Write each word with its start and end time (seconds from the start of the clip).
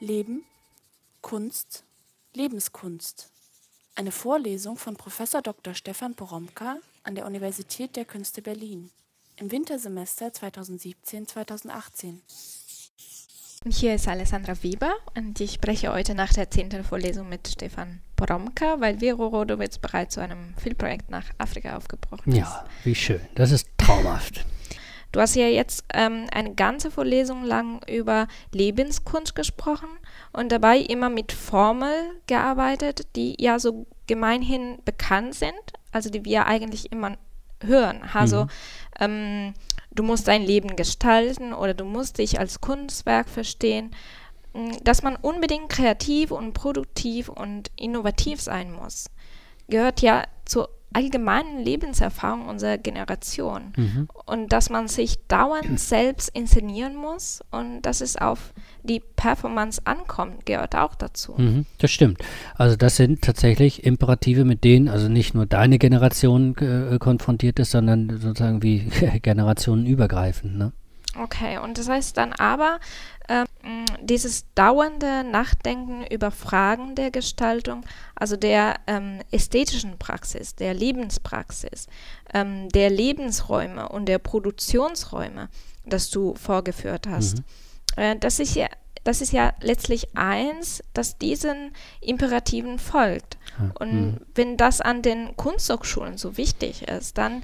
Leben, 0.00 0.44
Kunst, 1.20 1.84
Lebenskunst. 2.32 3.30
Eine 3.94 4.12
Vorlesung 4.12 4.78
von 4.78 4.96
Prof. 4.96 5.22
Dr. 5.42 5.74
Stefan 5.74 6.14
Poromka 6.14 6.78
an 7.02 7.14
der 7.14 7.26
Universität 7.26 7.96
der 7.96 8.06
Künste 8.06 8.40
Berlin 8.40 8.90
im 9.36 9.52
Wintersemester 9.52 10.28
2017-2018. 10.28 12.14
Hier 13.68 13.94
ist 13.94 14.08
Alessandra 14.08 14.62
Weber 14.62 14.94
und 15.14 15.38
ich 15.38 15.52
spreche 15.52 15.92
heute 15.92 16.14
nach 16.14 16.32
der 16.32 16.50
zehnten 16.50 16.82
Vorlesung 16.82 17.28
mit 17.28 17.46
Stefan 17.46 18.00
Poromka, 18.16 18.80
weil 18.80 19.00
Vero 19.00 19.26
Rodowitz 19.26 19.76
bereits 19.76 20.14
zu 20.14 20.22
einem 20.22 20.54
Filmprojekt 20.56 21.10
nach 21.10 21.26
Afrika 21.36 21.76
aufgebrochen 21.76 22.32
ist. 22.32 22.38
Ja, 22.38 22.64
wie 22.84 22.94
schön. 22.94 23.20
Das 23.34 23.50
ist 23.50 23.68
traumhaft. 23.76 24.46
Du 25.12 25.20
hast 25.20 25.34
ja 25.34 25.46
jetzt 25.46 25.84
ähm, 25.92 26.26
eine 26.32 26.54
ganze 26.54 26.90
Vorlesung 26.90 27.44
lang 27.44 27.82
über 27.88 28.28
Lebenskunst 28.52 29.34
gesprochen 29.34 29.88
und 30.32 30.52
dabei 30.52 30.78
immer 30.78 31.08
mit 31.08 31.32
Formeln 31.32 32.12
gearbeitet, 32.26 33.06
die 33.16 33.34
ja 33.38 33.58
so 33.58 33.86
gemeinhin 34.06 34.78
bekannt 34.84 35.34
sind, 35.34 35.52
also 35.92 36.10
die 36.10 36.24
wir 36.24 36.46
eigentlich 36.46 36.92
immer 36.92 37.16
hören. 37.62 38.02
Also 38.12 38.44
mhm. 38.44 38.48
ähm, 39.00 39.54
du 39.90 40.02
musst 40.02 40.28
dein 40.28 40.42
Leben 40.42 40.76
gestalten 40.76 41.52
oder 41.52 41.74
du 41.74 41.84
musst 41.84 42.18
dich 42.18 42.38
als 42.38 42.60
Kunstwerk 42.60 43.28
verstehen, 43.28 43.94
dass 44.82 45.02
man 45.02 45.16
unbedingt 45.16 45.68
kreativ 45.68 46.30
und 46.30 46.54
produktiv 46.54 47.28
und 47.28 47.70
innovativ 47.76 48.40
sein 48.40 48.72
muss, 48.72 49.06
gehört 49.68 50.02
ja 50.02 50.24
zur 50.44 50.70
allgemeinen 50.92 51.60
Lebenserfahrung 51.60 52.46
unserer 52.46 52.78
Generation. 52.78 53.72
Mhm. 53.76 54.08
Und 54.26 54.52
dass 54.52 54.70
man 54.70 54.88
sich 54.88 55.18
dauernd 55.28 55.78
selbst 55.80 56.28
inszenieren 56.30 56.96
muss 56.96 57.40
und 57.50 57.82
dass 57.82 58.00
es 58.00 58.16
auf 58.16 58.52
die 58.82 59.00
Performance 59.00 59.80
ankommt, 59.84 60.46
gehört 60.46 60.74
auch 60.74 60.94
dazu. 60.94 61.34
Mhm, 61.36 61.66
das 61.78 61.90
stimmt. 61.90 62.18
Also 62.54 62.76
das 62.76 62.96
sind 62.96 63.22
tatsächlich 63.22 63.84
Imperative, 63.84 64.44
mit 64.44 64.64
denen 64.64 64.88
also 64.88 65.08
nicht 65.08 65.34
nur 65.34 65.46
deine 65.46 65.78
Generation 65.78 66.56
äh, 66.58 66.98
konfrontiert 66.98 67.58
ist, 67.58 67.70
sondern 67.70 68.08
sozusagen 68.18 68.62
wie 68.62 68.90
generationenübergreifend. 69.22 70.56
Ne? 70.56 70.72
Okay, 71.18 71.58
und 71.58 71.76
das 71.78 71.88
heißt 71.88 72.16
dann 72.16 72.32
aber, 72.32 72.78
äh, 73.28 73.44
dieses 74.00 74.44
dauernde 74.54 75.24
Nachdenken 75.24 76.04
über 76.06 76.30
Fragen 76.30 76.94
der 76.94 77.10
Gestaltung, 77.10 77.84
also 78.14 78.36
der 78.36 78.76
ähm, 78.86 79.20
ästhetischen 79.30 79.98
Praxis, 79.98 80.54
der 80.54 80.74
Lebenspraxis, 80.74 81.88
ähm, 82.32 82.68
der 82.68 82.90
Lebensräume 82.90 83.88
und 83.88 84.06
der 84.06 84.18
Produktionsräume, 84.18 85.48
das 85.84 86.10
du 86.10 86.34
vorgeführt 86.34 87.06
hast, 87.08 87.38
mhm. 87.38 88.02
äh, 88.02 88.16
das 88.16 88.38
ist 88.38 88.54
ja 88.54 88.68
das 89.02 89.22
ist 89.22 89.32
ja 89.32 89.54
letztlich 89.62 90.14
eins, 90.14 90.82
das 90.92 91.16
diesen 91.16 91.72
Imperativen 92.02 92.78
folgt. 92.78 93.38
Und 93.78 93.92
mhm. 93.92 94.20
wenn 94.34 94.56
das 94.58 94.82
an 94.82 95.00
den 95.00 95.36
Kunsthochschulen 95.36 96.18
so 96.18 96.36
wichtig 96.36 96.86
ist, 96.86 97.16
dann 97.16 97.42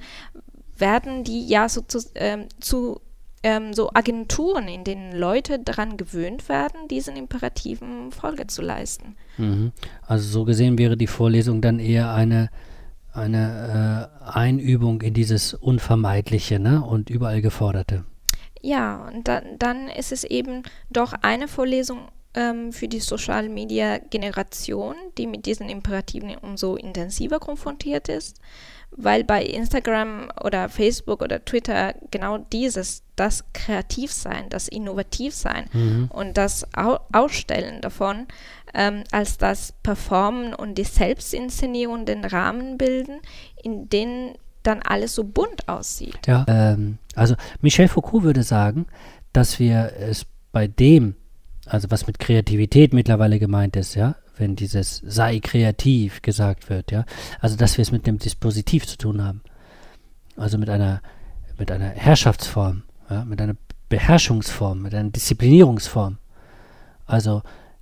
werden 0.77 1.23
die 1.23 1.47
ja 1.47 1.67
so 1.67 1.81
zu, 1.81 1.99
äh, 2.13 2.47
zu 2.59 3.01
ähm, 3.47 3.73
so 3.73 3.89
Agenturen, 3.93 4.67
in 4.67 4.83
denen 4.83 5.13
Leute 5.13 5.57
daran 5.57 5.95
gewöhnt 5.95 6.49
werden, 6.49 6.89
diesen 6.89 7.15
Imperativen 7.15 8.11
Folge 8.11 8.47
zu 8.47 8.61
leisten. 8.61 9.15
Mhm. 9.37 9.71
Also 10.05 10.27
so 10.27 10.43
gesehen 10.43 10.77
wäre 10.77 10.97
die 10.97 11.07
Vorlesung 11.07 11.61
dann 11.61 11.79
eher 11.79 12.13
eine, 12.13 12.49
eine 13.13 14.09
äh, 14.25 14.31
Einübung 14.37 15.01
in 15.01 15.13
dieses 15.13 15.53
Unvermeidliche 15.53 16.59
ne? 16.59 16.83
und 16.83 17.09
überall 17.09 17.41
Geforderte. 17.41 18.03
Ja, 18.61 19.07
und 19.07 19.29
da, 19.29 19.41
dann 19.57 19.87
ist 19.87 20.11
es 20.11 20.25
eben 20.25 20.63
doch 20.89 21.13
eine 21.21 21.47
Vorlesung 21.47 22.09
ähm, 22.33 22.73
für 22.73 22.89
die 22.89 22.99
Social 22.99 23.47
Media 23.47 23.97
Generation, 23.97 24.95
die 25.17 25.25
mit 25.25 25.45
diesen 25.45 25.69
Imperativen 25.69 26.35
umso 26.41 26.75
intensiver 26.75 27.39
konfrontiert 27.39 28.09
ist 28.09 28.41
weil 28.91 29.23
bei 29.23 29.43
Instagram 29.43 30.29
oder 30.43 30.69
Facebook 30.69 31.21
oder 31.21 31.43
Twitter 31.43 31.93
genau 32.09 32.39
dieses, 32.39 33.03
das 33.15 33.43
Kreativsein, 33.53 34.49
das 34.49 34.67
Innovativsein 34.67 35.65
mhm. 35.73 36.09
und 36.11 36.37
das 36.37 36.65
Au 36.75 36.99
Ausstellen 37.11 37.81
davon 37.81 38.27
ähm, 38.73 39.03
als 39.11 39.37
das 39.37 39.73
Performen 39.83 40.53
und 40.53 40.77
die 40.77 40.83
Selbstinszenierung 40.83 42.05
den 42.05 42.25
Rahmen 42.25 42.77
bilden, 42.77 43.19
in 43.61 43.89
denen 43.89 44.35
dann 44.63 44.81
alles 44.81 45.15
so 45.15 45.23
bunt 45.23 45.67
aussieht. 45.67 46.27
Ja, 46.27 46.45
ähm, 46.47 46.97
also 47.15 47.35
Michel 47.61 47.87
Foucault 47.87 48.23
würde 48.23 48.43
sagen, 48.43 48.87
dass 49.33 49.59
wir 49.59 49.93
es 49.99 50.25
bei 50.51 50.67
dem, 50.67 51.15
also 51.65 51.89
was 51.91 52.07
mit 52.07 52.19
Kreativität 52.19 52.93
mittlerweile 52.93 53.39
gemeint 53.39 53.75
ist, 53.75 53.95
ja, 53.95 54.15
wenn 54.39 54.55
dieses 54.55 55.01
sei 55.05 55.39
kreativ 55.39 56.21
gesagt 56.21 56.69
wird, 56.69 56.91
ja. 56.91 57.05
Also 57.39 57.55
dass 57.55 57.77
wir 57.77 57.81
es 57.81 57.91
mit 57.91 58.07
dem 58.07 58.17
Dispositiv 58.17 58.85
zu 58.85 58.97
tun 58.97 59.23
haben. 59.23 59.41
Also 60.35 60.57
mit 60.57 60.69
einer, 60.69 61.01
mit 61.57 61.71
einer 61.71 61.89
Herrschaftsform, 61.89 62.83
ja, 63.09 63.25
mit 63.25 63.41
einer 63.41 63.55
Beherrschungsform, 63.89 64.81
mit 64.81 64.93
einer 64.93 65.09
Disziplinierungsform. 65.09 66.17
Also 67.05 67.41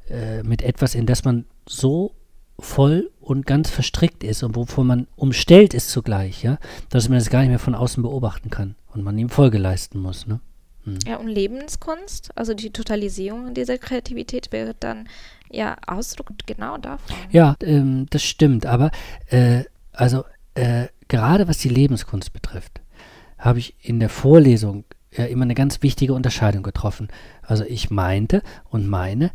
äh, 0.09 0.43
mit 0.43 0.61
etwas, 0.61 0.95
in 0.95 1.05
das 1.05 1.25
man 1.25 1.45
so 1.67 2.13
voll 2.59 3.11
und 3.19 3.45
ganz 3.45 3.69
verstrickt 3.69 4.23
ist 4.23 4.43
und 4.43 4.55
wovon 4.55 4.87
man 4.87 5.07
umstellt 5.15 5.73
ist 5.73 5.89
zugleich, 5.89 6.43
ja, 6.43 6.57
dass 6.89 7.09
man 7.09 7.17
das 7.17 7.29
gar 7.29 7.41
nicht 7.41 7.49
mehr 7.49 7.59
von 7.59 7.75
außen 7.75 8.01
beobachten 8.01 8.49
kann 8.49 8.75
und 8.93 9.03
man 9.03 9.17
ihm 9.17 9.29
Folge 9.29 9.57
leisten 9.57 9.99
muss, 9.99 10.27
ne? 10.27 10.39
Hm. 10.83 10.99
Ja, 11.05 11.17
und 11.17 11.27
Lebenskunst, 11.27 12.31
also 12.35 12.53
die 12.53 12.71
Totalisierung 12.71 13.53
dieser 13.53 13.77
Kreativität 13.77 14.51
wäre 14.51 14.75
dann 14.79 15.09
ja 15.55 15.77
Ausdruck 15.87 16.27
genau 16.45 16.77
davon. 16.77 17.15
Ja, 17.31 17.55
ähm, 17.61 18.07
das 18.09 18.23
stimmt. 18.23 18.65
Aber 18.65 18.91
äh, 19.27 19.63
also 19.91 20.25
äh, 20.55 20.87
gerade 21.07 21.47
was 21.47 21.57
die 21.57 21.69
Lebenskunst 21.69 22.33
betrifft, 22.33 22.81
habe 23.37 23.59
ich 23.59 23.75
in 23.81 23.99
der 23.99 24.09
Vorlesung 24.09 24.85
ja 25.11 25.25
immer 25.25 25.43
eine 25.43 25.55
ganz 25.55 25.81
wichtige 25.81 26.13
Unterscheidung 26.13 26.63
getroffen. 26.63 27.07
Also 27.41 27.63
ich 27.63 27.89
meinte 27.89 28.41
und 28.69 28.87
meine, 28.87 29.31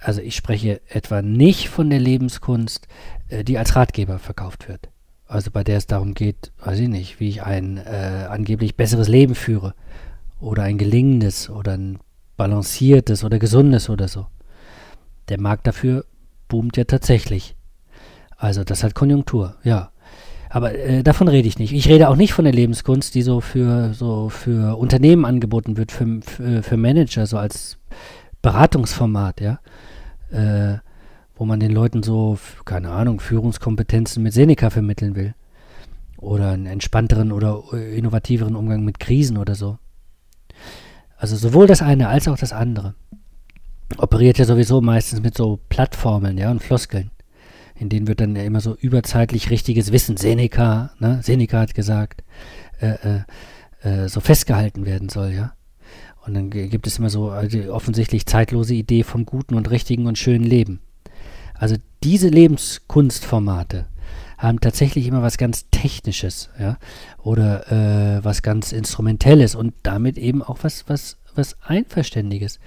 also 0.00 0.20
ich 0.20 0.36
spreche 0.36 0.80
etwa 0.88 1.22
nicht 1.22 1.68
von 1.68 1.90
der 1.90 2.00
Lebenskunst, 2.00 2.86
äh, 3.28 3.44
die 3.44 3.58
als 3.58 3.76
Ratgeber 3.76 4.18
verkauft 4.18 4.68
wird. 4.68 4.88
Also 5.26 5.50
bei 5.50 5.64
der 5.64 5.78
es 5.78 5.86
darum 5.86 6.14
geht, 6.14 6.52
weiß 6.64 6.78
ich 6.78 6.88
nicht, 6.88 7.18
wie 7.18 7.28
ich 7.28 7.42
ein 7.42 7.78
äh, 7.78 8.26
angeblich 8.30 8.76
besseres 8.76 9.08
Leben 9.08 9.34
führe 9.34 9.74
oder 10.38 10.62
ein 10.62 10.78
gelingendes 10.78 11.50
oder 11.50 11.72
ein 11.72 11.98
balanciertes 12.36 13.24
oder 13.24 13.38
gesundes 13.38 13.90
oder 13.90 14.06
so. 14.06 14.26
Der 15.28 15.40
Markt 15.40 15.66
dafür 15.66 16.04
boomt 16.48 16.76
ja 16.76 16.84
tatsächlich. 16.84 17.56
Also 18.36 18.64
das 18.64 18.84
hat 18.84 18.94
Konjunktur, 18.94 19.56
ja. 19.64 19.90
Aber 20.48 20.74
äh, 20.74 21.02
davon 21.02 21.28
rede 21.28 21.48
ich 21.48 21.58
nicht. 21.58 21.72
Ich 21.72 21.88
rede 21.88 22.08
auch 22.08 22.16
nicht 22.16 22.32
von 22.32 22.44
der 22.44 22.54
Lebenskunst, 22.54 23.14
die 23.14 23.22
so 23.22 23.40
für 23.40 23.92
so 23.94 24.28
für 24.28 24.78
Unternehmen 24.78 25.24
angeboten 25.24 25.76
wird, 25.76 25.90
für, 25.90 26.20
für, 26.62 26.76
Manager, 26.76 27.26
so 27.26 27.36
als 27.36 27.78
Beratungsformat, 28.42 29.40
ja. 29.40 29.58
Äh, 30.30 30.78
wo 31.34 31.44
man 31.44 31.60
den 31.60 31.72
Leuten 31.72 32.02
so, 32.02 32.38
keine 32.64 32.90
Ahnung, 32.90 33.20
Führungskompetenzen 33.20 34.22
mit 34.22 34.32
Seneca 34.32 34.70
vermitteln 34.70 35.16
will. 35.16 35.34
Oder 36.16 36.52
einen 36.52 36.66
entspannteren 36.66 37.32
oder 37.32 37.62
äh, 37.72 37.98
innovativeren 37.98 38.56
Umgang 38.56 38.84
mit 38.84 39.00
Krisen 39.00 39.36
oder 39.36 39.54
so. 39.54 39.78
Also 41.18 41.36
sowohl 41.36 41.66
das 41.66 41.82
eine 41.82 42.08
als 42.08 42.28
auch 42.28 42.38
das 42.38 42.52
andere 42.52 42.94
operiert 43.98 44.38
ja 44.38 44.44
sowieso 44.44 44.80
meistens 44.80 45.20
mit 45.20 45.36
so 45.36 45.58
Plattformeln, 45.68 46.38
ja, 46.38 46.50
und 46.50 46.62
Floskeln. 46.62 47.10
In 47.74 47.88
denen 47.88 48.08
wird 48.08 48.20
dann 48.20 48.36
ja 48.36 48.42
immer 48.42 48.60
so 48.60 48.74
überzeitlich 48.74 49.50
richtiges 49.50 49.92
Wissen, 49.92 50.16
Seneca, 50.16 50.90
ne, 50.98 51.20
Seneca 51.22 51.60
hat 51.60 51.74
gesagt, 51.74 52.24
äh, 52.80 53.20
äh, 53.82 54.04
äh, 54.04 54.08
so 54.08 54.20
festgehalten 54.20 54.86
werden 54.86 55.08
soll, 55.08 55.32
ja. 55.32 55.52
Und 56.26 56.34
dann 56.34 56.50
gibt 56.50 56.88
es 56.88 56.98
immer 56.98 57.08
so 57.08 57.32
die 57.42 57.68
offensichtlich 57.68 58.26
zeitlose 58.26 58.74
Idee 58.74 59.04
vom 59.04 59.26
guten 59.26 59.54
und 59.54 59.70
richtigen 59.70 60.06
und 60.06 60.18
schönen 60.18 60.44
Leben. 60.44 60.80
Also 61.54 61.76
diese 62.02 62.28
Lebenskunstformate 62.28 63.86
haben 64.36 64.60
tatsächlich 64.60 65.06
immer 65.06 65.22
was 65.22 65.38
ganz 65.38 65.66
Technisches, 65.70 66.50
ja, 66.58 66.78
oder 67.22 67.70
äh, 68.18 68.24
was 68.24 68.42
ganz 68.42 68.72
Instrumentelles 68.72 69.54
und 69.54 69.74
damit 69.84 70.18
eben 70.18 70.42
auch 70.42 70.58
was, 70.62 70.88
was, 70.88 71.18
was 71.34 71.56
Einverständiges. 71.62 72.58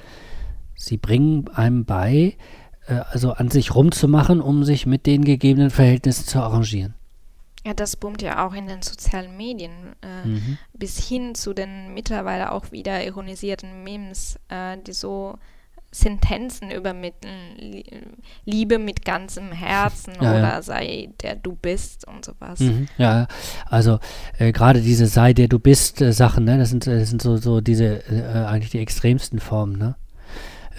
Sie 0.79 0.97
bringen 0.97 1.49
einem 1.49 1.83
bei, 1.83 2.37
äh, 2.87 2.93
also 3.11 3.33
an 3.33 3.51
sich 3.51 3.75
rumzumachen, 3.75 4.39
um 4.39 4.63
sich 4.63 4.85
mit 4.85 5.05
den 5.05 5.25
gegebenen 5.25 5.69
Verhältnissen 5.69 6.25
zu 6.25 6.39
arrangieren. 6.39 6.95
Ja, 7.65 7.73
das 7.73 7.97
boomt 7.97 8.21
ja 8.21 8.47
auch 8.47 8.53
in 8.53 8.67
den 8.67 8.81
sozialen 8.81 9.35
Medien, 9.35 9.71
äh, 10.01 10.25
mhm. 10.25 10.57
bis 10.73 11.05
hin 11.05 11.35
zu 11.35 11.53
den 11.53 11.93
mittlerweile 11.93 12.53
auch 12.53 12.71
wieder 12.71 13.05
ironisierten 13.05 13.83
Memes, 13.83 14.39
äh, 14.47 14.77
die 14.87 14.93
so 14.93 15.37
Sentenzen 15.91 16.71
übermitteln, 16.71 17.83
Liebe 18.45 18.77
mit 18.77 19.03
ganzem 19.03 19.51
Herzen 19.51 20.13
ja, 20.21 20.31
oder 20.31 20.41
ja. 20.41 20.61
sei 20.61 21.09
der 21.21 21.35
du 21.35 21.57
bist 21.59 22.07
und 22.07 22.23
sowas. 22.23 22.59
Mhm, 22.59 22.87
ja, 22.97 23.27
also 23.65 23.99
äh, 24.37 24.51
gerade 24.53 24.81
diese 24.81 25.07
sei 25.07 25.33
der 25.33 25.47
du 25.47 25.59
bist 25.59 25.99
äh, 25.99 26.13
Sachen, 26.13 26.45
ne, 26.45 26.57
das 26.57 26.69
sind, 26.69 26.87
das 26.87 27.09
sind 27.09 27.21
so, 27.21 27.37
so 27.37 27.59
diese 27.59 28.03
äh, 28.07 28.45
eigentlich 28.45 28.69
die 28.69 28.79
extremsten 28.79 29.39
Formen, 29.39 29.77
ne? 29.77 29.95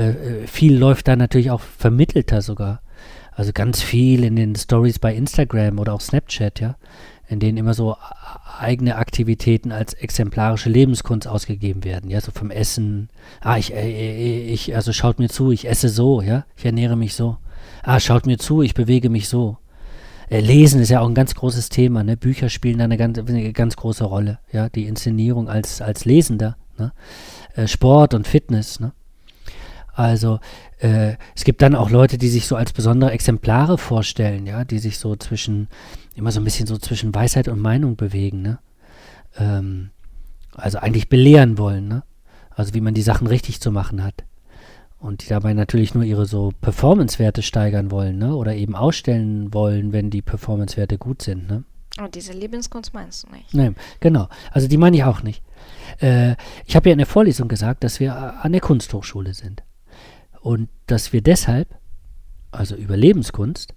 Äh, 0.02 0.46
viel 0.46 0.76
läuft 0.76 1.08
da 1.08 1.16
natürlich 1.16 1.50
auch 1.50 1.60
vermittelter 1.60 2.42
sogar. 2.42 2.82
Also 3.32 3.52
ganz 3.52 3.80
viel 3.80 4.24
in 4.24 4.36
den 4.36 4.54
Stories 4.54 4.98
bei 4.98 5.14
Instagram 5.14 5.78
oder 5.78 5.94
auch 5.94 6.00
Snapchat, 6.00 6.60
ja, 6.60 6.76
in 7.28 7.40
denen 7.40 7.58
immer 7.58 7.74
so 7.74 7.96
eigene 8.58 8.96
Aktivitäten 8.96 9.72
als 9.72 9.94
exemplarische 9.94 10.68
Lebenskunst 10.68 11.26
ausgegeben 11.26 11.84
werden, 11.84 12.10
ja, 12.10 12.20
so 12.20 12.32
vom 12.32 12.50
Essen. 12.50 13.08
Ah, 13.40 13.56
ich, 13.56 13.72
äh, 13.72 14.44
ich, 14.44 14.74
also 14.74 14.92
schaut 14.92 15.18
mir 15.18 15.28
zu, 15.28 15.52
ich 15.52 15.66
esse 15.68 15.88
so, 15.88 16.20
ja, 16.20 16.44
ich 16.56 16.64
ernähre 16.64 16.96
mich 16.96 17.14
so. 17.14 17.38
Ah, 17.82 18.00
schaut 18.00 18.26
mir 18.26 18.36
zu, 18.36 18.62
ich 18.62 18.74
bewege 18.74 19.08
mich 19.08 19.28
so. 19.28 19.56
Äh, 20.28 20.40
Lesen 20.40 20.80
ist 20.80 20.90
ja 20.90 21.00
auch 21.00 21.08
ein 21.08 21.14
ganz 21.14 21.34
großes 21.34 21.70
Thema, 21.70 22.04
ne? 22.04 22.16
Bücher 22.16 22.48
spielen 22.48 22.78
da 22.78 22.84
eine 22.84 22.96
ganz, 22.96 23.18
eine 23.18 23.52
ganz 23.52 23.76
große 23.76 24.04
Rolle, 24.04 24.38
ja, 24.52 24.68
die 24.68 24.86
Inszenierung 24.86 25.48
als, 25.48 25.80
als 25.80 26.04
Lesender, 26.04 26.56
ne? 26.78 26.92
Äh, 27.54 27.66
Sport 27.66 28.14
und 28.14 28.28
Fitness, 28.28 28.80
ne? 28.80 28.92
Also 29.92 30.40
äh, 30.78 31.14
es 31.34 31.44
gibt 31.44 31.62
dann 31.62 31.74
auch 31.74 31.90
Leute, 31.90 32.18
die 32.18 32.28
sich 32.28 32.46
so 32.46 32.56
als 32.56 32.72
besondere 32.72 33.10
Exemplare 33.12 33.78
vorstellen, 33.78 34.46
ja, 34.46 34.64
die 34.64 34.78
sich 34.78 34.98
so 34.98 35.16
zwischen, 35.16 35.68
immer 36.14 36.32
so 36.32 36.40
ein 36.40 36.44
bisschen 36.44 36.66
so 36.66 36.78
zwischen 36.78 37.14
Weisheit 37.14 37.48
und 37.48 37.60
Meinung 37.60 37.96
bewegen, 37.96 38.42
ne? 38.42 38.58
Ähm, 39.36 39.90
also 40.54 40.78
eigentlich 40.78 41.08
belehren 41.08 41.58
wollen, 41.58 41.88
ne? 41.88 42.02
Also 42.50 42.74
wie 42.74 42.80
man 42.80 42.94
die 42.94 43.02
Sachen 43.02 43.26
richtig 43.26 43.60
zu 43.60 43.70
machen 43.70 44.02
hat. 44.02 44.24
Und 44.98 45.24
die 45.24 45.28
dabei 45.28 45.54
natürlich 45.54 45.94
nur 45.94 46.04
ihre 46.04 46.26
so 46.26 46.52
Performance-Werte 46.60 47.42
steigern 47.42 47.90
wollen, 47.90 48.18
ne? 48.18 48.34
Oder 48.34 48.54
eben 48.54 48.74
ausstellen 48.74 49.52
wollen, 49.54 49.92
wenn 49.92 50.10
die 50.10 50.22
Performance-Werte 50.22 50.98
gut 50.98 51.22
sind, 51.22 51.48
ne? 51.48 51.64
Und 51.98 52.04
oh, 52.04 52.08
diese 52.08 52.32
Lebenskunst 52.32 52.94
meinst 52.94 53.24
du 53.24 53.34
nicht? 53.34 53.52
Nein, 53.52 53.74
genau. 53.98 54.28
Also 54.52 54.68
die 54.68 54.76
meine 54.76 54.96
ich 54.96 55.04
auch 55.04 55.22
nicht. 55.22 55.42
Äh, 56.00 56.36
ich 56.64 56.76
habe 56.76 56.88
ja 56.88 56.92
in 56.92 56.98
der 56.98 57.06
Vorlesung 57.06 57.48
gesagt, 57.48 57.82
dass 57.84 58.00
wir 58.00 58.14
an 58.42 58.52
der 58.52 58.60
Kunsthochschule 58.60 59.34
sind. 59.34 59.62
Und 60.40 60.68
dass 60.86 61.12
wir 61.12 61.22
deshalb, 61.22 61.68
also 62.50 62.74
über 62.74 62.96
Lebenskunst, 62.96 63.74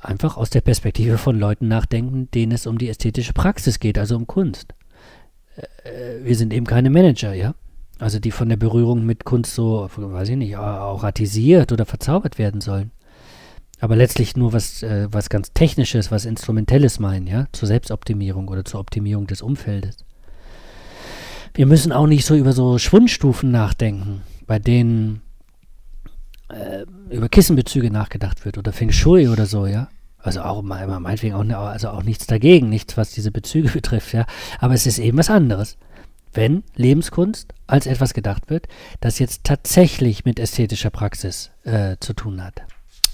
einfach 0.00 0.36
aus 0.36 0.50
der 0.50 0.62
Perspektive 0.62 1.18
von 1.18 1.38
Leuten 1.38 1.68
nachdenken, 1.68 2.30
denen 2.32 2.52
es 2.52 2.66
um 2.66 2.78
die 2.78 2.88
ästhetische 2.88 3.32
Praxis 3.32 3.78
geht, 3.78 3.98
also 3.98 4.16
um 4.16 4.26
Kunst. 4.26 4.74
Äh, 5.84 6.24
wir 6.24 6.36
sind 6.36 6.52
eben 6.52 6.66
keine 6.66 6.90
Manager, 6.90 7.32
ja? 7.34 7.54
Also 7.98 8.18
die 8.18 8.30
von 8.30 8.48
der 8.48 8.56
Berührung 8.56 9.04
mit 9.04 9.24
Kunst 9.24 9.54
so, 9.54 9.88
weiß 9.94 10.30
ich 10.30 10.36
nicht, 10.36 10.56
auch 10.56 11.02
ratisiert 11.02 11.70
oder 11.70 11.84
verzaubert 11.84 12.38
werden 12.38 12.62
sollen. 12.62 12.92
Aber 13.78 13.94
letztlich 13.94 14.36
nur 14.36 14.52
was, 14.52 14.82
äh, 14.82 15.08
was 15.10 15.28
ganz 15.28 15.52
Technisches, 15.52 16.10
was 16.10 16.24
Instrumentelles 16.24 16.98
meinen, 16.98 17.26
ja? 17.26 17.46
Zur 17.52 17.68
Selbstoptimierung 17.68 18.48
oder 18.48 18.64
zur 18.64 18.80
Optimierung 18.80 19.26
des 19.26 19.42
Umfeldes. 19.42 20.04
Wir 21.54 21.66
müssen 21.66 21.92
auch 21.92 22.06
nicht 22.06 22.24
so 22.24 22.34
über 22.36 22.52
so 22.52 22.78
Schwundstufen 22.78 23.50
nachdenken, 23.50 24.22
bei 24.46 24.58
denen 24.58 25.20
äh, 26.50 26.84
über 27.10 27.28
Kissenbezüge 27.28 27.90
nachgedacht 27.90 28.44
wird 28.44 28.58
oder 28.58 28.72
Feng 28.72 28.92
Shui 28.92 29.28
oder 29.28 29.46
so, 29.46 29.66
ja. 29.66 29.88
Also 30.18 30.42
auch 30.42 30.62
meinetwegen 30.62 31.34
auch, 31.34 31.66
also 31.66 31.88
auch 31.88 32.02
nichts 32.02 32.26
dagegen, 32.26 32.68
nichts, 32.68 32.96
was 32.96 33.12
diese 33.12 33.30
Bezüge 33.30 33.68
betrifft, 33.72 34.12
ja. 34.12 34.26
Aber 34.58 34.74
es 34.74 34.86
ist 34.86 34.98
eben 34.98 35.18
was 35.18 35.30
anderes. 35.30 35.76
Wenn 36.32 36.62
Lebenskunst 36.76 37.54
als 37.66 37.86
etwas 37.86 38.14
gedacht 38.14 38.50
wird, 38.50 38.68
das 39.00 39.18
jetzt 39.18 39.44
tatsächlich 39.44 40.24
mit 40.24 40.38
ästhetischer 40.38 40.90
Praxis 40.90 41.50
äh, 41.64 41.96
zu 41.98 42.12
tun 42.12 42.44
hat. 42.44 42.62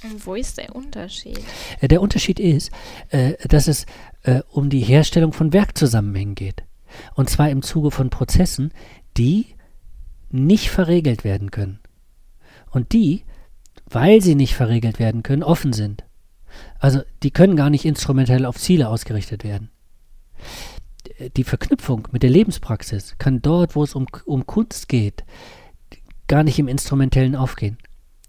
Und 0.04 0.26
wo 0.26 0.34
ist 0.34 0.58
der 0.58 0.74
Unterschied? 0.76 1.40
Äh, 1.80 1.88
der 1.88 2.02
Unterschied 2.02 2.38
ist, 2.38 2.70
äh, 3.08 3.34
dass 3.48 3.68
es 3.68 3.86
äh, 4.22 4.42
um 4.50 4.68
die 4.68 4.80
Herstellung 4.80 5.32
von 5.32 5.52
Werkzusammenhängen 5.52 6.34
geht. 6.34 6.64
Und 7.14 7.30
zwar 7.30 7.48
im 7.48 7.62
Zuge 7.62 7.90
von 7.90 8.10
Prozessen, 8.10 8.72
die 9.16 9.46
nicht 10.30 10.70
verregelt 10.70 11.24
werden 11.24 11.50
können 11.50 11.78
und 12.76 12.92
die, 12.92 13.24
weil 13.88 14.20
sie 14.20 14.34
nicht 14.34 14.54
verregelt 14.54 14.98
werden 14.98 15.22
können, 15.22 15.42
offen 15.42 15.72
sind. 15.72 16.04
Also 16.78 17.00
die 17.22 17.30
können 17.30 17.56
gar 17.56 17.70
nicht 17.70 17.86
instrumentell 17.86 18.44
auf 18.44 18.58
Ziele 18.58 18.88
ausgerichtet 18.88 19.44
werden. 19.44 19.70
Die 21.36 21.44
Verknüpfung 21.44 22.06
mit 22.12 22.22
der 22.22 22.30
Lebenspraxis 22.30 23.16
kann 23.18 23.40
dort, 23.40 23.76
wo 23.76 23.82
es 23.82 23.94
um, 23.94 24.06
um 24.26 24.46
Kunst 24.46 24.88
geht, 24.88 25.24
gar 26.28 26.44
nicht 26.44 26.58
im 26.58 26.68
Instrumentellen 26.68 27.34
aufgehen. 27.34 27.78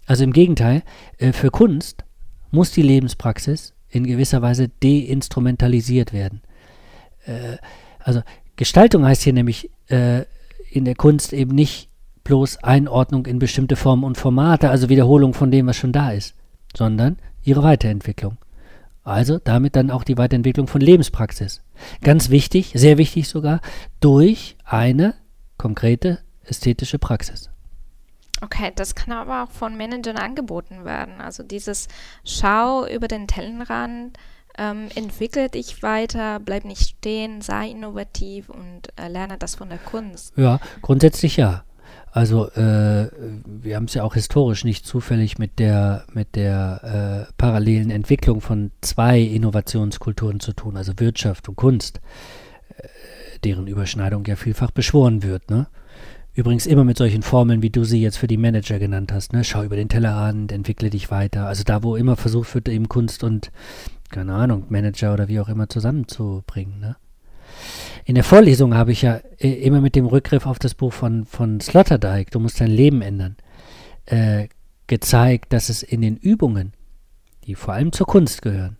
Also 0.06 0.24
im 0.24 0.32
Gegenteil, 0.32 0.82
äh, 1.18 1.32
für 1.32 1.50
Kunst 1.50 2.04
muss 2.50 2.70
die 2.70 2.82
Lebenspraxis 2.82 3.74
in 3.90 4.06
gewisser 4.06 4.40
Weise 4.40 4.70
deinstrumentalisiert 4.82 6.14
werden. 6.14 6.40
Äh, 7.26 7.58
also 7.98 8.22
Gestaltung 8.56 9.04
heißt 9.04 9.24
hier 9.24 9.34
nämlich 9.34 9.70
äh, 9.88 10.24
in 10.70 10.86
der 10.86 10.94
Kunst 10.94 11.34
eben 11.34 11.54
nicht 11.54 11.87
bloß 12.28 12.62
Einordnung 12.62 13.24
in 13.24 13.38
bestimmte 13.38 13.74
Formen 13.74 14.04
und 14.04 14.18
Formate, 14.18 14.68
also 14.68 14.90
Wiederholung 14.90 15.32
von 15.32 15.50
dem, 15.50 15.66
was 15.66 15.78
schon 15.78 15.92
da 15.92 16.10
ist, 16.10 16.34
sondern 16.76 17.16
ihre 17.42 17.62
Weiterentwicklung. 17.62 18.36
Also 19.02 19.38
damit 19.38 19.76
dann 19.76 19.90
auch 19.90 20.04
die 20.04 20.18
Weiterentwicklung 20.18 20.66
von 20.66 20.82
Lebenspraxis. 20.82 21.62
Ganz 22.02 22.28
wichtig, 22.28 22.72
sehr 22.74 22.98
wichtig 22.98 23.28
sogar, 23.28 23.62
durch 24.00 24.58
eine 24.66 25.14
konkrete 25.56 26.18
ästhetische 26.44 26.98
Praxis. 26.98 27.48
Okay, 28.42 28.72
das 28.74 28.94
kann 28.94 29.16
aber 29.16 29.44
auch 29.44 29.50
von 29.50 29.78
Managern 29.78 30.18
angeboten 30.18 30.84
werden. 30.84 31.22
Also 31.22 31.42
dieses 31.42 31.88
Schau 32.24 32.86
über 32.86 33.08
den 33.08 33.26
Tellenrand, 33.26 34.18
ähm, 34.58 34.88
entwickle 34.94 35.48
dich 35.48 35.82
weiter, 35.82 36.40
bleib 36.40 36.66
nicht 36.66 36.98
stehen, 36.98 37.40
sei 37.40 37.70
innovativ 37.70 38.50
und 38.50 38.88
äh, 38.96 39.08
lerne 39.08 39.38
das 39.38 39.54
von 39.54 39.70
der 39.70 39.78
Kunst. 39.78 40.36
Ja, 40.36 40.60
grundsätzlich 40.82 41.38
ja. 41.38 41.64
Also 42.18 42.50
äh, 42.50 43.10
wir 43.46 43.76
haben 43.76 43.84
es 43.84 43.94
ja 43.94 44.02
auch 44.02 44.14
historisch 44.14 44.64
nicht 44.64 44.84
zufällig 44.84 45.38
mit 45.38 45.60
der 45.60 46.04
mit 46.12 46.34
der 46.34 47.28
äh, 47.28 47.32
parallelen 47.38 47.92
Entwicklung 47.92 48.40
von 48.40 48.72
zwei 48.80 49.20
Innovationskulturen 49.20 50.40
zu 50.40 50.52
tun, 50.52 50.76
also 50.76 50.94
Wirtschaft 50.96 51.48
und 51.48 51.54
Kunst, 51.54 52.00
äh, 52.76 52.88
deren 53.44 53.68
Überschneidung 53.68 54.24
ja 54.24 54.34
vielfach 54.34 54.72
beschworen 54.72 55.22
wird. 55.22 55.48
Ne? 55.48 55.68
Übrigens 56.34 56.66
immer 56.66 56.82
mit 56.82 56.98
solchen 56.98 57.22
Formeln, 57.22 57.62
wie 57.62 57.70
du 57.70 57.84
sie 57.84 58.02
jetzt 58.02 58.18
für 58.18 58.26
die 58.26 58.36
Manager 58.36 58.80
genannt 58.80 59.12
hast. 59.12 59.32
Ne? 59.32 59.44
Schau 59.44 59.62
über 59.62 59.76
den 59.76 59.88
Tellerrand, 59.88 60.50
entwickle 60.50 60.90
dich 60.90 61.12
weiter. 61.12 61.46
Also 61.46 61.62
da, 61.62 61.84
wo 61.84 61.94
immer 61.94 62.16
versucht 62.16 62.52
wird, 62.52 62.68
eben 62.68 62.88
Kunst 62.88 63.22
und, 63.22 63.52
keine 64.10 64.34
Ahnung, 64.34 64.64
Manager 64.70 65.14
oder 65.14 65.28
wie 65.28 65.38
auch 65.38 65.48
immer 65.48 65.68
zusammenzubringen. 65.68 66.80
Ne? 66.80 66.96
In 68.04 68.14
der 68.14 68.24
Vorlesung 68.24 68.74
habe 68.74 68.92
ich 68.92 69.02
ja 69.02 69.20
äh, 69.38 69.52
immer 69.52 69.80
mit 69.80 69.94
dem 69.94 70.06
Rückgriff 70.06 70.46
auf 70.46 70.58
das 70.58 70.74
Buch 70.74 70.92
von, 70.92 71.24
von 71.24 71.60
Sloterdijk, 71.60 72.30
Du 72.30 72.40
musst 72.40 72.60
dein 72.60 72.70
Leben 72.70 73.02
ändern, 73.02 73.36
äh, 74.06 74.48
gezeigt, 74.86 75.52
dass 75.52 75.68
es 75.68 75.82
in 75.82 76.00
den 76.00 76.16
Übungen, 76.16 76.72
die 77.44 77.54
vor 77.54 77.74
allem 77.74 77.92
zur 77.92 78.06
Kunst 78.06 78.42
gehören, 78.42 78.78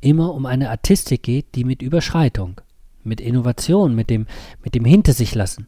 immer 0.00 0.34
um 0.34 0.46
eine 0.46 0.70
Artistik 0.70 1.22
geht, 1.22 1.54
die 1.54 1.64
mit 1.64 1.82
Überschreitung, 1.82 2.60
mit 3.04 3.20
Innovation, 3.20 3.94
mit 3.94 4.10
dem, 4.10 4.26
mit 4.62 4.74
dem 4.74 4.84
Hinter 4.84 5.12
sich 5.12 5.34
lassen, 5.34 5.66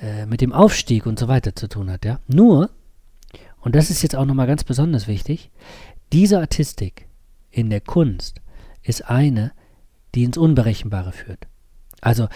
äh, 0.00 0.26
mit 0.26 0.40
dem 0.40 0.52
Aufstieg 0.52 1.06
und 1.06 1.18
so 1.18 1.28
weiter 1.28 1.54
zu 1.54 1.68
tun 1.68 1.90
hat. 1.90 2.04
Ja? 2.04 2.20
Nur, 2.26 2.70
und 3.60 3.74
das 3.74 3.90
ist 3.90 4.02
jetzt 4.02 4.16
auch 4.16 4.26
nochmal 4.26 4.46
ganz 4.46 4.64
besonders 4.64 5.08
wichtig, 5.08 5.50
diese 6.12 6.38
Artistik 6.38 7.08
in 7.50 7.70
der 7.70 7.80
Kunst 7.80 8.40
ist 8.82 9.08
eine, 9.08 9.52
die 10.14 10.24
ins 10.24 10.38
Unberechenbare 10.38 11.12
führt. 11.12 11.46
Also 12.00 12.28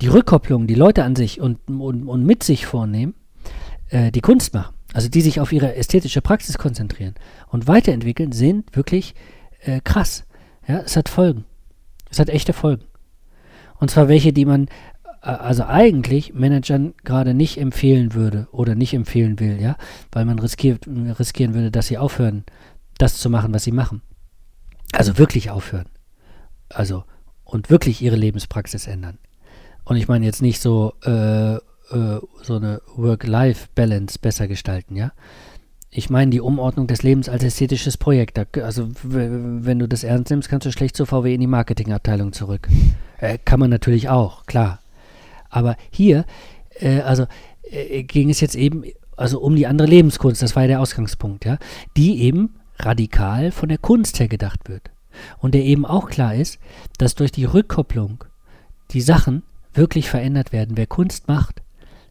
die 0.00 0.08
Rückkopplung, 0.08 0.66
die 0.66 0.74
Leute 0.74 1.04
an 1.04 1.16
sich 1.16 1.40
und, 1.40 1.58
und, 1.68 2.06
und 2.06 2.24
mit 2.24 2.42
sich 2.42 2.66
vornehmen, 2.66 3.14
äh, 3.88 4.10
die 4.10 4.20
Kunst 4.20 4.54
machen, 4.54 4.74
also 4.92 5.08
die 5.08 5.20
sich 5.20 5.40
auf 5.40 5.52
ihre 5.52 5.74
ästhetische 5.76 6.20
Praxis 6.20 6.58
konzentrieren 6.58 7.14
und 7.48 7.66
weiterentwickeln, 7.66 8.32
sind 8.32 8.74
wirklich 8.76 9.14
äh, 9.60 9.80
krass. 9.82 10.24
Ja, 10.66 10.80
es 10.80 10.96
hat 10.96 11.08
Folgen. 11.08 11.44
Es 12.10 12.18
hat 12.18 12.28
echte 12.28 12.52
Folgen. 12.52 12.84
Und 13.78 13.90
zwar 13.90 14.08
welche, 14.08 14.32
die 14.32 14.44
man 14.44 14.66
äh, 15.22 15.28
also 15.28 15.64
eigentlich 15.64 16.34
Managern 16.34 16.94
gerade 17.04 17.34
nicht 17.34 17.58
empfehlen 17.58 18.14
würde 18.14 18.48
oder 18.52 18.74
nicht 18.74 18.94
empfehlen 18.94 19.40
will, 19.40 19.60
ja, 19.60 19.76
weil 20.12 20.24
man 20.24 20.38
riskiert, 20.38 20.86
riskieren 20.86 21.54
würde, 21.54 21.70
dass 21.70 21.86
sie 21.86 21.98
aufhören, 21.98 22.44
das 22.98 23.16
zu 23.16 23.30
machen, 23.30 23.52
was 23.52 23.64
sie 23.64 23.72
machen. 23.72 24.02
Also 24.92 25.18
wirklich 25.18 25.50
aufhören. 25.50 25.86
Also 26.68 27.04
und 27.44 27.70
wirklich 27.70 28.02
ihre 28.02 28.16
Lebenspraxis 28.16 28.86
ändern. 28.86 29.18
Und 29.84 29.96
ich 29.96 30.08
meine 30.08 30.24
jetzt 30.24 30.42
nicht 30.42 30.60
so, 30.60 30.94
äh, 31.04 31.54
äh, 31.54 31.60
so 32.42 32.56
eine 32.56 32.80
Work-Life-Balance 32.96 34.18
besser 34.18 34.48
gestalten, 34.48 34.96
ja. 34.96 35.12
Ich 35.96 36.10
meine 36.10 36.32
die 36.32 36.40
Umordnung 36.40 36.88
des 36.88 37.04
Lebens 37.04 37.28
als 37.28 37.44
ästhetisches 37.44 37.96
Projekt. 37.96 38.36
Also 38.58 38.88
wenn 39.04 39.78
du 39.78 39.86
das 39.86 40.02
ernst 40.02 40.30
nimmst, 40.30 40.48
kannst 40.48 40.66
du 40.66 40.72
schlecht 40.72 40.96
zur 40.96 41.06
VW 41.06 41.32
in 41.32 41.40
die 41.40 41.46
Marketingabteilung 41.46 42.32
zurück. 42.32 42.68
Äh, 43.18 43.38
kann 43.44 43.60
man 43.60 43.70
natürlich 43.70 44.08
auch, 44.08 44.44
klar. 44.46 44.80
Aber 45.50 45.76
hier, 45.90 46.24
äh, 46.80 47.00
also 47.02 47.26
äh, 47.70 48.02
ging 48.02 48.28
es 48.28 48.40
jetzt 48.40 48.56
eben 48.56 48.82
also 49.16 49.40
um 49.40 49.54
die 49.54 49.68
andere 49.68 49.86
Lebenskunst, 49.86 50.42
das 50.42 50.56
war 50.56 50.64
ja 50.64 50.68
der 50.68 50.80
Ausgangspunkt, 50.80 51.44
ja, 51.44 51.58
die 51.96 52.22
eben 52.22 52.56
radikal 52.80 53.52
von 53.52 53.68
der 53.68 53.78
Kunst 53.78 54.18
her 54.18 54.26
gedacht 54.26 54.68
wird 54.68 54.90
und 55.38 55.54
der 55.54 55.64
eben 55.64 55.86
auch 55.86 56.08
klar 56.08 56.34
ist, 56.34 56.58
dass 56.98 57.14
durch 57.14 57.32
die 57.32 57.44
Rückkopplung 57.44 58.24
die 58.90 59.00
Sachen 59.00 59.42
wirklich 59.72 60.08
verändert 60.08 60.52
werden. 60.52 60.76
Wer 60.76 60.86
Kunst 60.86 61.28
macht, 61.28 61.62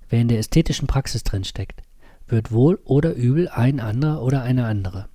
wer 0.10 0.22
in 0.22 0.28
der 0.28 0.40
ästhetischen 0.40 0.88
Praxis 0.88 1.24
drin 1.24 1.44
steckt, 1.44 1.82
wird 2.28 2.52
wohl 2.52 2.80
oder 2.84 3.14
übel 3.14 3.48
ein 3.50 3.80
anderer 3.80 4.22
oder 4.22 4.44
eine 4.44 4.66
andere. 4.66 5.08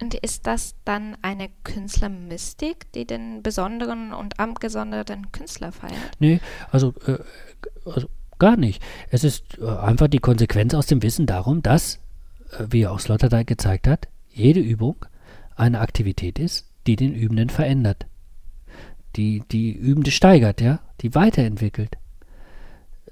Und 0.00 0.14
ist 0.14 0.46
das 0.46 0.76
dann 0.84 1.16
eine 1.22 1.48
Künstlermystik, 1.64 2.92
die 2.92 3.04
den 3.04 3.42
besonderen 3.42 4.12
und 4.12 4.38
abgesonderten 4.38 5.32
Künstler 5.32 5.72
feiert? 5.72 5.98
Nee, 6.20 6.40
also, 6.70 6.94
äh, 7.06 7.18
also 7.84 8.08
gar 8.38 8.56
nicht. 8.56 8.80
Es 9.10 9.24
ist 9.24 9.58
äh, 9.58 9.66
einfach 9.66 10.06
die 10.06 10.20
Konsequenz 10.20 10.74
aus 10.74 10.86
dem 10.86 11.02
Wissen 11.02 11.26
darum, 11.26 11.62
dass, 11.62 11.96
äh, 12.52 12.66
wie 12.70 12.86
auch 12.86 13.00
Sloterdijk 13.00 13.48
gezeigt 13.48 13.88
hat, 13.88 14.06
jede 14.28 14.60
Übung 14.60 15.04
eine 15.56 15.80
Aktivität 15.80 16.38
ist, 16.38 16.67
die 16.88 16.96
den 16.96 17.14
Übenden 17.14 17.50
verändert. 17.50 18.06
Die, 19.16 19.42
die 19.50 19.72
Übende 19.72 20.10
steigert, 20.10 20.60
ja, 20.60 20.80
die 21.00 21.14
weiterentwickelt. 21.14 21.96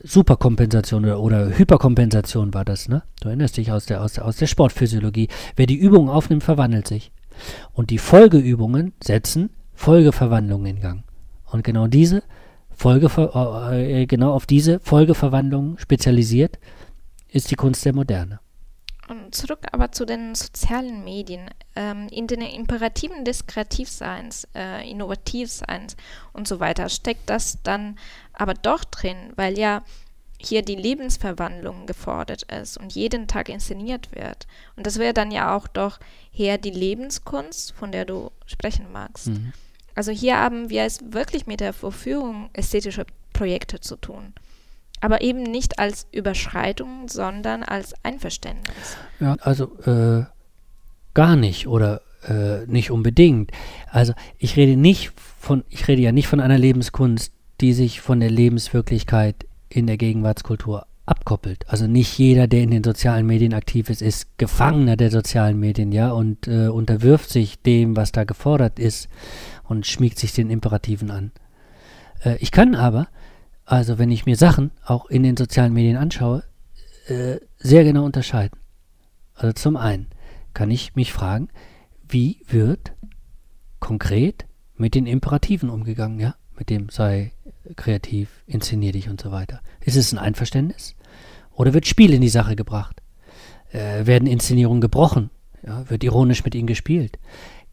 Superkompensation 0.03 1.05
oder, 1.05 1.21
oder 1.21 1.59
Hyperkompensation 1.59 2.55
war 2.55 2.65
das, 2.65 2.89
ne? 2.89 3.03
Du 3.21 3.29
erinnerst 3.29 3.57
dich 3.57 3.73
aus 3.73 3.87
der, 3.87 4.03
aus, 4.03 4.19
aus 4.19 4.37
der 4.37 4.47
Sportphysiologie. 4.47 5.29
Wer 5.57 5.67
die 5.67 5.77
Übung 5.77 6.11
aufnimmt, 6.11 6.45
verwandelt 6.45 6.87
sich. 6.87 7.13
Und 7.73 7.91
die 7.91 7.99
Folgeübungen 7.99 8.93
setzen 9.03 9.51
Folgeverwandlungen 9.75 10.67
in 10.67 10.81
Gang. 10.81 11.05
Und 11.51 11.65
genau 11.65 11.87
diese 11.87 12.23
Folge, 12.71 13.07
äh, 13.73 14.07
genau 14.07 14.33
auf 14.33 14.47
diese 14.47 14.81
Folgeverwandlungen 14.81 15.79
spezialisiert 15.79 16.59
ist 17.29 17.51
die 17.51 17.57
Kunst 17.57 17.85
der 17.85 17.95
Moderne. 17.95 18.41
Und 19.09 19.35
zurück 19.35 19.61
aber 19.71 19.93
zu 19.93 20.05
den 20.05 20.35
sozialen 20.35 21.05
Medien. 21.05 21.49
Ähm, 21.77 22.09
in 22.11 22.27
den 22.27 22.41
Imperativen 22.41 23.25
des 23.25 23.47
Kreativseins, 23.47 24.49
äh, 24.55 24.89
Innovativseins 24.91 25.97
und 26.33 26.49
so 26.49 26.59
weiter 26.59 26.89
steckt 26.89 27.31
das 27.31 27.63
dann 27.63 27.99
aber 28.33 28.55
doch 28.55 28.85
drin, 28.85 29.33
weil 29.37 29.59
ja 29.59 29.83
hier 30.39 30.63
die 30.63 30.75
Lebensverwandlung 30.75 31.87
gefordert 31.87 32.43
ist 32.45 32.77
und 32.77 32.95
jeden 32.95 33.27
Tag 33.27 33.49
inszeniert 33.49 34.15
wird. 34.15 34.47
Und 34.77 34.87
das 34.87 34.99
wäre 34.99 35.15
dann 35.15 35.31
ja 35.31 35.57
auch 35.57 35.67
doch 35.67 35.99
eher 36.37 36.59
die 36.59 36.71
Lebenskunst, 36.71 37.73
von 37.73 37.93
der 37.93 38.05
du 38.05 38.31
sprechen 38.47 38.91
magst. 38.93 39.29
Mhm. 39.29 39.53
Also 39.95 40.11
hier 40.11 40.37
haben 40.37 40.69
wir 40.69 40.83
es 40.83 41.01
wirklich 41.13 41.47
mit 41.47 41.61
der 41.61 41.73
Vorführung 41.73 42.51
ästhetischer 42.53 43.07
Projekte 43.33 43.81
zu 43.81 43.97
tun 43.97 44.35
aber 45.01 45.21
eben 45.21 45.43
nicht 45.43 45.79
als 45.79 46.07
Überschreitung, 46.13 47.09
sondern 47.09 47.63
als 47.63 47.95
Einverständnis. 48.03 48.97
Ja, 49.21 49.37
also 49.41 49.79
äh, 49.85 50.25
gar 51.15 51.37
nicht 51.37 51.67
oder 51.67 52.03
äh, 52.29 52.67
nicht 52.67 52.91
unbedingt. 52.91 53.51
Also 53.91 54.13
ich 54.39 54.57
rede 54.57 54.77
nicht 54.77 55.13
von, 55.39 55.65
ich 55.69 55.89
rede 55.89 56.03
ja 56.03 56.13
nicht 56.13 56.29
von 56.29 56.41
einer 56.41 56.59
Lebenskunst, 56.59 57.33
die 57.61 57.73
sich 57.73 58.01
von 58.01 58.21
der 58.21 58.31
Lebenswirklichkeit 58.31 59.47
in 59.69 59.87
der 59.87 59.97
Gegenwartskultur 59.97 60.87
abkoppelt. 61.07 61.65
Also 61.69 61.87
nicht 61.87 62.19
jeder, 62.19 62.49
der 62.49 62.63
in 62.63 62.73
den 62.73 62.85
sozialen 62.85 63.27
Medien 63.27 63.55
aktiv 63.55 63.89
ist, 63.91 64.03
ist 64.03 64.39
Gefangener 64.39 64.97
der 64.97 65.11
sozialen 65.11 65.59
Medien, 65.59 65.93
ja, 65.93 66.11
und 66.11 66.49
äh, 66.49 66.69
unterwirft 66.69 67.31
sich 67.31 67.63
dem, 67.63 67.97
was 67.97 68.13
da 68.13 68.25
gefordert 68.25 68.79
ist 68.79 69.09
und 69.65 69.87
schmiegt 69.87 70.19
sich 70.19 70.33
den 70.33 70.51
Imperativen 70.51 71.11
an. 71.11 71.31
Äh, 72.25 72.37
ich 72.41 72.51
kann 72.51 72.75
aber 72.75 73.07
also 73.67 73.99
wenn 73.99 74.11
ich 74.11 74.25
mir 74.25 74.37
Sachen 74.37 74.71
auch 74.85 75.07
in 75.07 75.25
den 75.25 75.37
sozialen 75.37 75.73
Medien 75.73 75.97
anschaue, 75.97 76.45
äh, 77.09 77.37
sehr 77.59 77.85
genau 77.85 78.05
unterscheiden. 78.05 78.59
Also 79.35 79.53
zum 79.53 79.77
einen 79.77 80.07
kann 80.55 80.71
ich 80.71 80.95
mich 80.95 81.13
fragen, 81.13 81.49
wie 82.09 82.41
wird 82.47 82.93
konkret 83.81 84.47
mit 84.77 84.95
den 84.95 85.07
Imperativen 85.07 85.69
umgegangen, 85.69 86.21
ja? 86.21 86.37
Mit 86.57 86.71
dem 86.71 86.89
sei 86.89 87.33
kreativ, 87.75 88.31
inszenier 88.47 88.93
dich 88.93 89.09
und 89.09 89.21
so 89.21 89.31
weiter. 89.31 89.61
Ist 89.81 89.97
es 89.97 90.13
ein 90.13 90.19
Einverständnis? 90.19 90.95
Oder 91.53 91.75
wird 91.75 91.87
Spiel 91.87 92.15
in 92.15 92.23
die 92.23 92.29
Sache 92.29 92.57
gebracht? 92.57 93.03
Äh, 93.73 94.07
werden 94.07 94.29
Inszenierungen 94.29 94.81
gebrochen? 94.81 95.31
Ja? 95.67 95.89
Wird 95.91 96.05
ironisch 96.05 96.45
mit 96.45 96.55
ihnen 96.55 96.67
gespielt? 96.67 97.19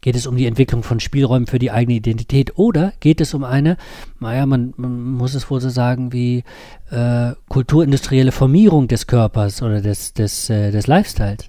Geht 0.04 0.16
es 0.16 0.26
um 0.26 0.36
die 0.36 0.44
Entwicklung 0.44 0.82
von 0.82 1.00
Spielräumen 1.00 1.46
für 1.46 1.58
die 1.58 1.70
eigene 1.70 1.94
Identität 1.94 2.58
oder 2.58 2.92
geht 3.00 3.22
es 3.22 3.32
um 3.32 3.42
eine, 3.42 3.78
naja, 4.20 4.44
man, 4.44 4.74
man 4.76 5.00
muss 5.12 5.32
es 5.32 5.48
wohl 5.48 5.62
so 5.62 5.70
sagen, 5.70 6.12
wie 6.12 6.44
äh, 6.90 7.32
kulturindustrielle 7.48 8.30
Formierung 8.30 8.86
des 8.86 9.06
Körpers 9.06 9.62
oder 9.62 9.80
des, 9.80 10.12
des, 10.12 10.50
äh, 10.50 10.70
des 10.72 10.88
Lifestyles? 10.88 11.48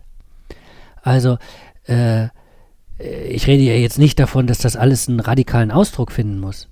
Also, 1.02 1.38
äh, 1.86 2.30
ich 2.98 3.46
rede 3.46 3.64
ja 3.64 3.74
jetzt 3.74 4.00
nicht 4.00 4.20
davon, 4.20 4.48
dass 4.48 4.60
das 4.60 4.78
alles 4.78 5.10
einen 5.10 5.20
radikalen 5.20 5.72
Ausdruck 5.72 6.14
finden 6.14 6.40
muss. 6.40 6.70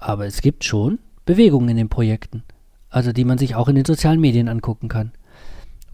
Aber 0.00 0.26
es 0.26 0.42
gibt 0.42 0.64
schon 0.64 0.98
Bewegungen 1.24 1.68
in 1.68 1.76
den 1.76 1.88
Projekten, 1.88 2.42
also 2.88 3.12
die 3.12 3.24
man 3.24 3.38
sich 3.38 3.54
auch 3.54 3.68
in 3.68 3.76
den 3.76 3.84
sozialen 3.84 4.18
Medien 4.18 4.48
angucken 4.48 4.88
kann. 4.88 5.12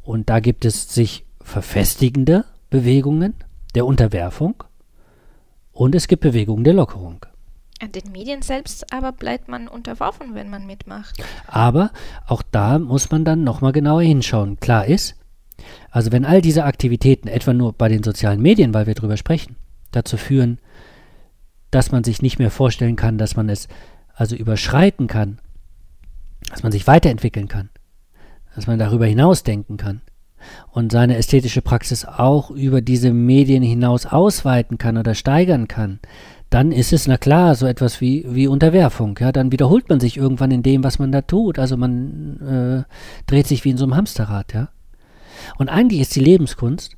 Und 0.03 0.31
da 0.31 0.41
gibt 0.41 0.65
es 0.65 0.95
sich 0.95 1.27
verfestigende 1.43 2.47
Bewegungen 2.71 3.35
der 3.75 3.85
Unterwerfung 3.85 4.65
und 5.77 5.95
es 5.95 6.09
gibt 6.09 6.23
Bewegungen 6.23 6.65
der 6.65 6.75
Lockerung. 6.75 7.25
An 7.81 7.93
den 7.93 8.11
Medien 8.11 8.41
selbst 8.41 8.91
aber 8.93 9.13
bleibt 9.13 9.49
man 9.49 9.69
unterworfen, 9.69 10.35
wenn 10.35 10.49
man 10.49 10.67
mitmacht. 10.67 11.23
Aber 11.47 11.91
auch 12.27 12.43
da 12.43 12.79
muss 12.79 13.11
man 13.11 13.27
dann 13.27 13.45
nochmal 13.45 13.73
genauer 13.73 14.01
hinschauen. 14.03 14.59
Klar 14.59 14.87
ist, 14.87 15.15
also 15.91 16.13
wenn 16.13 16.25
all 16.25 16.41
diese 16.41 16.65
Aktivitäten, 16.65 17.29
etwa 17.29 17.53
nur 17.53 17.75
bei 17.75 17.89
den 17.89 18.03
sozialen 18.03 18.41
Medien, 18.41 18.73
weil 18.73 18.87
wir 18.87 18.95
darüber 18.95 19.19
sprechen, 19.19 19.57
dazu 19.93 20.17
führen, 20.17 20.59
dass 21.71 21.93
man 21.93 22.05
sich 22.05 22.23
nicht 22.23 22.39
mehr 22.39 22.51
vorstellen 22.51 22.97
kann, 22.97 23.19
dass 23.19 23.37
man 23.37 23.51
es 23.51 23.69
also 24.15 24.35
überschreiten 24.35 25.07
kann, 25.09 25.41
dass 26.49 26.63
man 26.63 26.73
sich 26.73 26.87
weiterentwickeln 26.87 27.49
kann, 27.49 27.69
dass 28.55 28.67
man 28.67 28.79
darüber 28.79 29.05
hinaus 29.05 29.43
denken 29.43 29.77
kann, 29.77 30.01
und 30.71 30.93
seine 30.93 31.17
ästhetische 31.17 31.63
Praxis 31.63 32.05
auch 32.05 32.51
über 32.51 32.81
diese 32.81 33.13
Medien 33.13 33.63
hinaus 33.63 34.07
ausweiten 34.07 34.79
kann 34.79 34.99
oder 34.99 35.15
steigern 35.15 35.69
kann, 35.69 36.01
dann 36.51 36.71
ist 36.71 36.93
es, 36.93 37.07
na 37.07 37.17
klar, 37.17 37.55
so 37.55 37.67
etwas 37.67 38.01
wie, 38.01 38.25
wie 38.29 38.47
Unterwerfung. 38.47 39.19
Ja, 39.21 39.33
dann 39.33 39.53
wiederholt 39.53 39.89
man 39.89 40.01
sich 40.01 40.17
irgendwann 40.17 40.51
in 40.51 40.63
dem, 40.63 40.85
was 40.85 40.99
man 40.99 41.11
da 41.11 41.23
tut. 41.23 41.59
Also 41.59 41.77
man 41.77 42.87
äh, 42.87 42.93
dreht 43.27 43.47
sich 43.47 43.65
wie 43.65 43.71
in 43.71 43.77
so 43.77 43.85
einem 43.85 43.97
Hamsterrad, 43.97 44.55
ja. 44.55 44.69
Und 45.59 45.69
eigentlich 45.69 46.01
ist 46.01 46.15
die 46.15 46.21
Lebenskunst, 46.21 46.97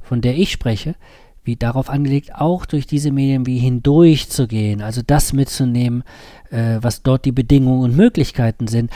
von 0.00 0.20
der 0.20 0.36
ich 0.36 0.52
spreche, 0.52 0.94
wie 1.42 1.56
darauf 1.56 1.90
angelegt, 1.90 2.34
auch 2.34 2.66
durch 2.66 2.86
diese 2.86 3.10
Medien 3.10 3.46
wie 3.46 3.58
hindurchzugehen, 3.58 4.80
also 4.80 5.02
das 5.06 5.32
mitzunehmen, 5.32 6.02
äh, 6.50 6.78
was 6.80 7.02
dort 7.02 7.24
die 7.24 7.32
Bedingungen 7.32 7.82
und 7.82 7.96
Möglichkeiten 7.96 8.66
sind, 8.66 8.90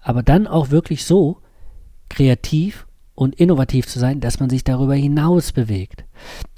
aber 0.00 0.22
dann 0.22 0.46
auch 0.46 0.70
wirklich 0.70 1.04
so 1.04 1.38
kreativ 2.08 2.86
und 3.20 3.34
innovativ 3.34 3.86
zu 3.86 3.98
sein, 3.98 4.20
dass 4.20 4.40
man 4.40 4.48
sich 4.48 4.64
darüber 4.64 4.94
hinaus 4.94 5.52
bewegt. 5.52 6.04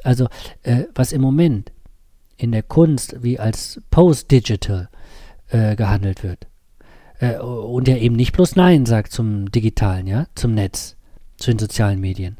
Also 0.04 0.28
äh, 0.62 0.84
was 0.94 1.10
im 1.10 1.20
Moment 1.20 1.72
in 2.36 2.52
der 2.52 2.62
Kunst 2.62 3.16
wie 3.20 3.40
als 3.40 3.82
Post-Digital 3.90 4.88
äh, 5.48 5.74
gehandelt 5.74 6.22
wird 6.22 6.46
äh, 7.18 7.36
und 7.38 7.88
ja 7.88 7.96
eben 7.96 8.14
nicht 8.14 8.32
bloß 8.32 8.54
Nein 8.54 8.86
sagt 8.86 9.10
zum 9.10 9.50
Digitalen, 9.50 10.06
ja, 10.06 10.26
zum 10.36 10.54
Netz, 10.54 10.94
zu 11.36 11.50
den 11.50 11.58
sozialen 11.58 11.98
Medien, 11.98 12.38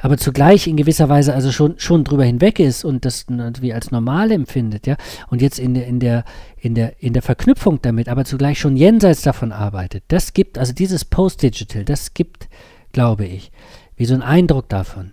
aber 0.00 0.18
zugleich 0.18 0.66
in 0.66 0.76
gewisser 0.76 1.08
Weise 1.08 1.32
also 1.32 1.50
schon, 1.50 1.78
schon 1.78 2.04
drüber 2.04 2.24
hinweg 2.24 2.58
ist 2.58 2.84
und 2.84 3.06
das 3.06 3.24
wie 3.26 3.72
als 3.72 3.90
normal 3.90 4.32
empfindet, 4.32 4.86
ja, 4.86 4.98
und 5.28 5.40
jetzt 5.40 5.58
in 5.58 5.72
der, 5.72 5.86
in 5.86 5.98
der, 5.98 6.24
in 6.58 6.74
der, 6.74 7.02
in 7.02 7.14
der 7.14 7.22
Verknüpfung 7.22 7.80
damit, 7.80 8.10
aber 8.10 8.26
zugleich 8.26 8.58
schon 8.58 8.76
jenseits 8.76 9.22
davon 9.22 9.50
arbeitet. 9.50 10.04
Das 10.08 10.34
gibt, 10.34 10.58
also 10.58 10.74
dieses 10.74 11.06
Post-Digital, 11.06 11.86
das 11.86 12.12
gibt 12.12 12.50
glaube 12.96 13.26
ich, 13.26 13.52
wie 13.96 14.06
so 14.06 14.14
ein 14.14 14.22
Eindruck 14.22 14.70
davon, 14.70 15.12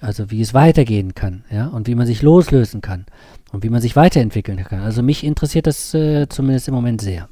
also 0.00 0.32
wie 0.32 0.40
es 0.40 0.54
weitergehen 0.54 1.14
kann, 1.14 1.44
ja, 1.52 1.68
und 1.68 1.86
wie 1.86 1.94
man 1.94 2.04
sich 2.04 2.20
loslösen 2.20 2.80
kann 2.80 3.06
und 3.52 3.62
wie 3.62 3.68
man 3.68 3.80
sich 3.80 3.94
weiterentwickeln 3.94 4.64
kann. 4.64 4.80
Also 4.80 5.04
mich 5.04 5.22
interessiert 5.22 5.68
das 5.68 5.94
äh, 5.94 6.28
zumindest 6.28 6.66
im 6.66 6.74
Moment 6.74 7.00
sehr. 7.00 7.28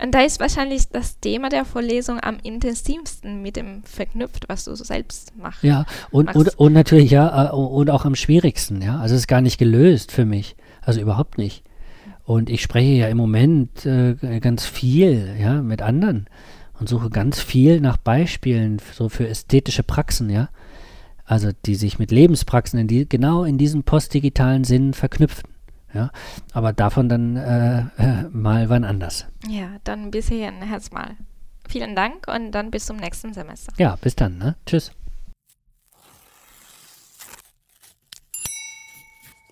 Und 0.00 0.14
da 0.14 0.20
ist 0.20 0.38
wahrscheinlich 0.38 0.88
das 0.90 1.18
Thema 1.18 1.48
der 1.48 1.64
Vorlesung 1.64 2.20
am 2.20 2.36
intensivsten 2.40 3.42
mit 3.42 3.56
dem 3.56 3.82
verknüpft, 3.82 4.48
was 4.48 4.64
du 4.64 4.76
selbst 4.76 5.36
machst. 5.36 5.64
Ja, 5.64 5.86
und, 6.12 6.32
und, 6.36 6.56
und, 6.56 6.72
natürlich, 6.72 7.10
ja, 7.10 7.48
äh, 7.48 7.52
und 7.52 7.90
auch 7.90 8.04
am 8.04 8.14
schwierigsten, 8.14 8.80
ja. 8.80 9.00
Also 9.00 9.16
es 9.16 9.22
ist 9.22 9.26
gar 9.26 9.40
nicht 9.40 9.58
gelöst 9.58 10.12
für 10.12 10.24
mich. 10.24 10.54
Also 10.82 11.00
überhaupt 11.00 11.36
nicht. 11.36 11.64
Und 12.24 12.48
ich 12.48 12.62
spreche 12.62 12.92
ja 12.92 13.08
im 13.08 13.16
Moment 13.16 13.84
äh, 13.86 14.14
ganz 14.38 14.64
viel, 14.66 15.34
ja, 15.40 15.62
mit 15.62 15.82
anderen 15.82 16.28
und 16.82 16.88
suche 16.88 17.10
ganz 17.10 17.38
viel 17.38 17.80
nach 17.80 17.96
Beispielen 17.96 18.82
so 18.92 19.08
für 19.08 19.28
ästhetische 19.28 19.84
Praxen, 19.84 20.28
ja. 20.28 20.48
Also 21.24 21.50
die 21.64 21.76
sich 21.76 22.00
mit 22.00 22.10
Lebenspraxen 22.10 22.76
in 22.76 22.88
die, 22.88 23.08
genau 23.08 23.44
in 23.44 23.56
diesem 23.56 23.84
postdigitalen 23.84 24.64
Sinn 24.64 24.92
verknüpfen. 24.92 25.48
Ja, 25.94 26.10
aber 26.52 26.72
davon 26.72 27.08
dann 27.08 27.36
äh, 27.36 27.82
äh, 27.98 28.28
mal 28.32 28.68
wann 28.68 28.82
anders. 28.82 29.26
Ja, 29.46 29.76
dann 29.84 30.10
bis 30.10 30.26
hierhin 30.26 30.60
erstmal. 30.60 31.14
Vielen 31.68 31.94
Dank 31.94 32.26
und 32.26 32.50
dann 32.50 32.72
bis 32.72 32.86
zum 32.86 32.96
nächsten 32.96 33.32
Semester. 33.32 33.72
Ja, 33.78 33.94
bis 33.94 34.16
dann. 34.16 34.38
Ne? 34.38 34.56
Tschüss. 34.66 34.90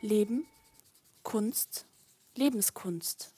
Leben, 0.00 0.46
Kunst, 1.22 1.86
Lebenskunst. 2.34 3.30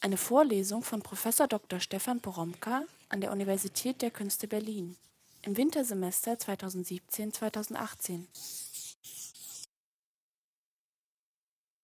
Eine 0.00 0.18
Vorlesung 0.18 0.82
von 0.82 1.02
Prof. 1.02 1.26
Dr. 1.48 1.80
Stefan 1.80 2.20
Poromka 2.20 2.82
an 3.14 3.20
der 3.20 3.30
Universität 3.30 4.02
der 4.02 4.10
Künste 4.10 4.48
Berlin 4.48 4.96
im 5.42 5.56
Wintersemester 5.56 6.32
2017-2018. 6.32 8.24